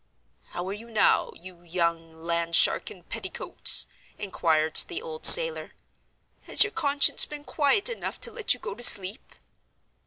[0.53, 3.85] "How are you now, you young land shark in petticoats?"
[4.17, 5.73] inquired the old sailor.
[6.45, 9.35] "Has your conscience been quiet enough to let you go to sleep?"